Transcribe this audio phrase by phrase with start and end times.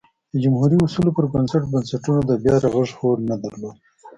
[0.31, 3.77] د جمهوري اصولو پر بنسټ بنسټونو د بیا رغښت هوډ نه درلود